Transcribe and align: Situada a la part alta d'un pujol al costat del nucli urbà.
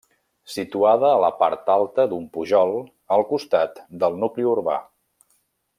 Situada 0.51 1.09
a 1.09 1.19
la 1.23 1.29
part 1.41 1.69
alta 1.73 2.07
d'un 2.13 2.25
pujol 2.37 2.75
al 3.19 3.27
costat 3.35 3.79
del 4.05 4.19
nucli 4.25 4.49
urbà. 4.55 4.81